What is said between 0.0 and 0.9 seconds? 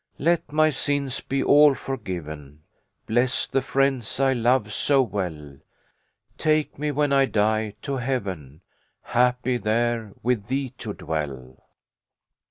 22Q * Let my